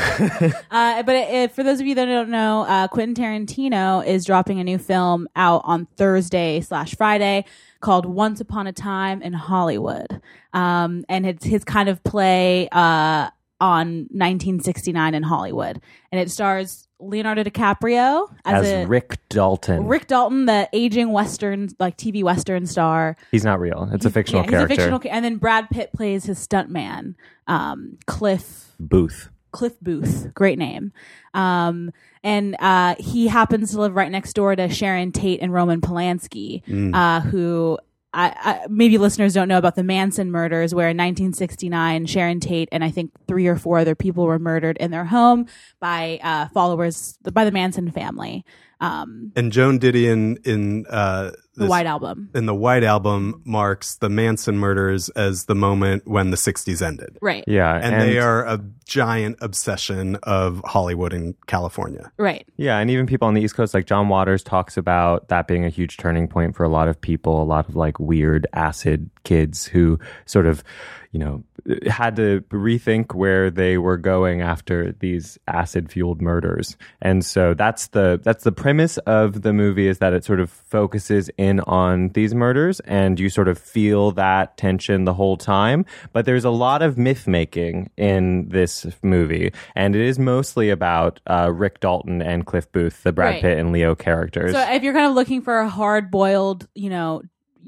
[0.71, 4.59] Uh, but it, for those of you that don't know, uh, Quentin Tarantino is dropping
[4.59, 7.45] a new film out on Thursday slash Friday
[7.81, 10.21] called Once Upon a Time in Hollywood.
[10.53, 13.31] Um, and it's his kind of play uh,
[13.61, 15.81] on 1969 in Hollywood.
[16.11, 19.87] And it stars Leonardo DiCaprio as, As a, Rick Dalton.
[19.87, 23.17] Rick Dalton, the aging Western, like TV Western star.
[23.31, 23.89] He's not real.
[23.93, 24.69] It's a fictional yeah, character.
[24.69, 27.15] He's a fictional, ca- and then Brad Pitt plays his stuntman,
[27.47, 29.31] um, Cliff Booth.
[29.53, 30.93] Cliff Booth, great name.
[31.33, 31.93] Um,
[32.25, 36.63] and uh, he happens to live right next door to Sharon Tate and Roman Polanski,
[36.93, 37.79] uh, who
[38.15, 42.69] I, I, maybe listeners don't know about the Manson murders, where in 1969 Sharon Tate
[42.71, 45.47] and I think three or four other people were murdered in their home
[45.81, 48.45] by uh, followers by the Manson family.
[48.81, 54.09] Um, And Joan Didion in uh, the White Album, in the White Album marks the
[54.09, 57.19] Manson murders as the moment when the '60s ended.
[57.21, 57.45] right?
[57.47, 62.13] Yeah, and, they are a giant obsession of Hollywood and California.
[62.19, 62.47] Right.
[62.57, 65.65] Yeah, and even people on the East Coast, like John Waters, talks about that being
[65.65, 69.11] a huge turning point for a lot of people, a lot of like weird acid
[69.25, 70.63] kids who sort of,
[71.13, 71.43] you know,
[71.87, 76.77] had to rethink where they were going after these acid fueled murders.
[77.01, 80.51] And so that's the that's the premise of the movie is that it sort of
[80.51, 85.85] focuses in on these murders and you sort of feel that tension the whole time.
[86.13, 91.21] But there's a lot of myth making in this movie, and it is mostly about
[91.27, 93.43] uh, Rick Dalton and Cliff Booth, the Brad Right.
[93.43, 94.53] Pitt and Leo characters.
[94.53, 97.23] So if you're kind of looking for a hard boiled, you know,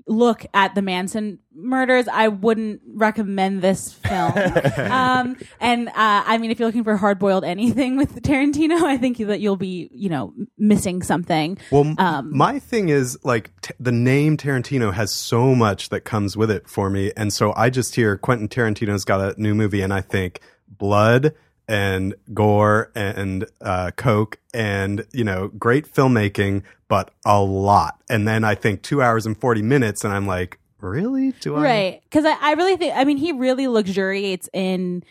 [0.07, 4.32] look at the Manson murders, I wouldn't recommend this film.
[4.90, 8.97] um, and uh, I mean, if you're looking for hard boiled anything with Tarantino, I
[8.97, 11.59] think that you'll be, you know, missing something.
[11.70, 16.36] Well, Um, my thing is like t- the name Tarantino has so much that comes
[16.36, 19.80] with it for me, and so I just hear Quentin Tarantino's got a new movie,
[19.82, 21.32] and I think blood
[21.68, 28.44] and gore and uh, coke and you know great filmmaking, but a lot, and then
[28.44, 31.32] I think two hours and forty minutes, and I'm like, really?
[31.40, 31.62] Do I?
[31.62, 32.00] Right.
[32.04, 35.02] Because I, I really think, I mean, he really luxuriates in.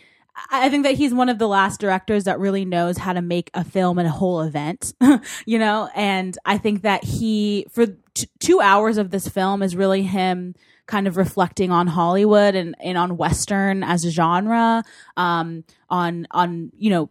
[0.51, 3.21] I I think that he's one of the last directors that really knows how to
[3.21, 4.93] make a film and a whole event,
[5.45, 5.89] you know?
[5.95, 10.55] And I think that he, for t- two hours of this film, is really him
[10.87, 14.83] kind of reflecting on Hollywood and, and on Western as a genre,
[15.17, 17.09] um, on, on, you know,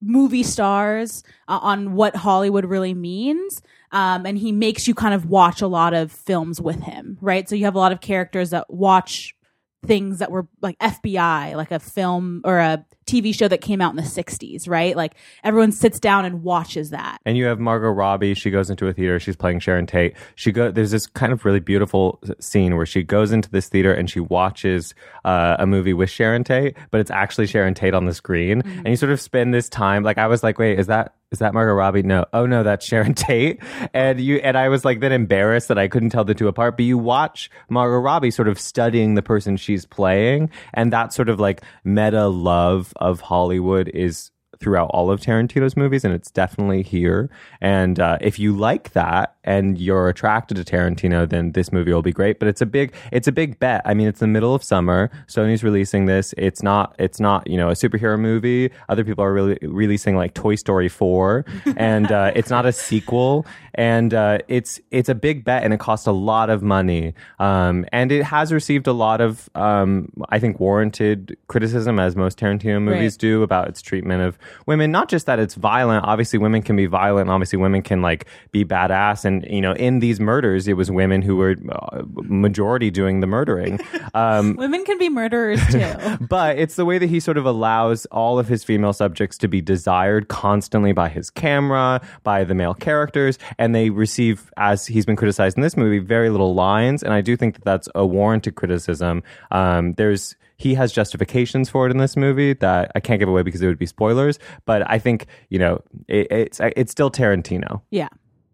[0.00, 3.62] movie stars uh, on what Hollywood really means.
[3.92, 7.48] Um, and he makes you kind of watch a lot of films with him, right?
[7.48, 9.36] So you have a lot of characters that watch
[9.84, 13.90] things that were like FBI, like a film or a TV show that came out
[13.90, 14.96] in the 60s, right?
[14.96, 17.18] Like everyone sits down and watches that.
[17.26, 18.34] And you have Margot Robbie.
[18.34, 19.18] She goes into a theater.
[19.18, 20.14] She's playing Sharon Tate.
[20.36, 20.70] She go.
[20.70, 24.20] There's this kind of really beautiful scene where she goes into this theater and she
[24.20, 28.62] watches uh, a movie with Sharon Tate, but it's actually Sharon Tate on the screen.
[28.64, 30.04] And you sort of spend this time.
[30.04, 32.02] Like I was like, wait, is that is that Margot Robbie?
[32.02, 32.26] No.
[32.32, 33.60] Oh no, that's Sharon Tate.
[33.94, 36.76] And you and I was like then embarrassed that I couldn't tell the two apart.
[36.76, 41.28] But you watch Margot Robbie sort of studying the person she's playing, and that sort
[41.28, 44.30] of like meta love of Hollywood is
[44.62, 47.28] throughout all of Tarantino's movies, and it's definitely here.
[47.60, 52.02] And uh, if you like that and you're attracted to Tarantino, then this movie will
[52.02, 52.38] be great.
[52.38, 53.82] But it's a big, it's a big bet.
[53.84, 55.10] I mean, it's the middle of summer.
[55.26, 56.32] Sony's releasing this.
[56.38, 58.70] It's not, it's not, you know, a superhero movie.
[58.88, 61.44] Other people are really releasing like Toy Story four,
[61.76, 63.44] and uh, it's not a sequel.
[63.74, 67.14] And uh, it's it's a big bet, and it costs a lot of money.
[67.38, 72.38] Um, and it has received a lot of, um, I think, warranted criticism, as most
[72.38, 73.18] Tarantino movies Right.
[73.18, 74.90] do, about its treatment of women.
[74.90, 76.04] Not just that it's violent.
[76.04, 77.30] Obviously, women can be violent.
[77.30, 79.24] Obviously, women can like be badass.
[79.24, 83.26] And you know, in these murders, it was women who were uh, majority doing the
[83.26, 83.80] murdering.
[84.14, 86.18] Um, Women can be murderers too.
[86.28, 89.48] but it's the way that he sort of allows all of his female subjects to
[89.48, 95.06] be desired constantly by his camera, by the male characters, and they receive, as he's
[95.06, 97.02] been criticized in this movie, very little lines.
[97.02, 99.22] And I do think that that's a warranted criticism.
[99.50, 103.42] Um, there's he has justifications for it in this movie that I can't give away
[103.42, 104.38] because it would be spoilers.
[104.64, 107.82] But I think you know it, it's it's still Tarantino.
[107.90, 108.08] yeah.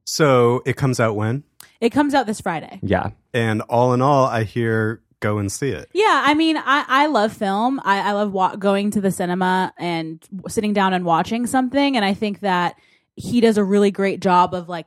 [0.04, 1.44] So it comes out when?
[1.80, 2.80] It comes out this Friday.
[2.82, 3.10] Yeah.
[3.34, 5.88] And all in all, I hear go and see it.
[5.92, 7.80] Yeah, I mean, I, I love film.
[7.84, 11.96] I, I love wa- going to the cinema and w- sitting down and watching something.
[11.96, 12.76] And I think that
[13.16, 14.86] he does a really great job of like,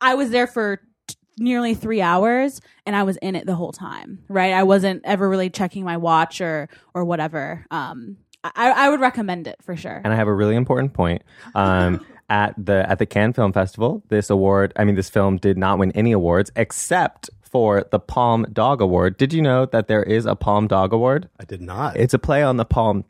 [0.00, 0.82] I was there for t-
[1.38, 4.52] nearly three hours and I was in it the whole time, right?
[4.52, 7.64] I wasn't ever really checking my watch or or whatever.
[7.70, 10.00] Um, I, I would recommend it for sure.
[10.02, 11.22] And I have a really important point.
[11.54, 15.58] Um, at the at the Cannes Film Festival, this award, I mean, this film did
[15.58, 19.18] not win any awards except for the Palm Dog Award.
[19.18, 21.28] Did you know that there is a Palm Dog Award?
[21.38, 21.96] I did not.
[21.98, 23.04] It's a play on the Palme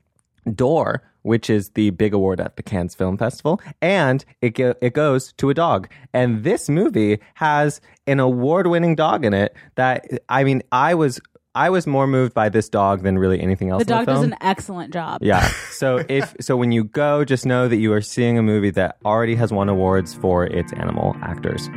[0.52, 4.92] d'Or, which is the big award at the Cannes Film Festival, and it go- it
[4.94, 5.88] goes to a dog.
[6.12, 9.54] And this movie has an award-winning dog in it.
[9.76, 11.20] That I mean, I was
[11.54, 13.84] I was more moved by this dog than really anything else.
[13.84, 15.20] the in dog the does an excellent job.
[15.22, 15.46] Yeah.
[15.72, 18.98] So if so, when you go, just know that you are seeing a movie that
[19.04, 21.68] already has won awards for its animal actors.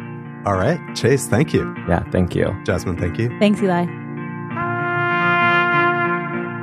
[0.45, 0.79] all right.
[0.95, 1.73] Chase, thank you.
[1.89, 2.03] Yeah.
[2.11, 2.45] Thank you.
[2.65, 3.29] Jasmyne, thank you.
[3.39, 4.04] Thanks, Eli.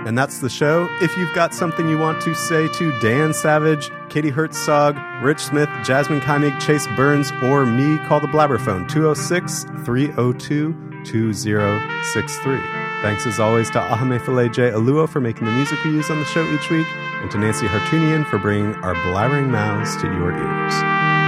[0.05, 0.89] And that's the show.
[1.01, 5.69] If you've got something you want to say to Dan Savage, Katie Herzog, Rich Smith,
[5.85, 12.83] Jasmyne Keimig, Chase Burns, or me, call the Blabberphone 206 302 2063.
[13.03, 14.71] Thanks as always to Ahamefule J.
[14.71, 16.87] Oluo for making the music we use on the show each week,
[17.21, 21.22] and to Nancy Hartunian for bringing our blabbering mouths to your ears.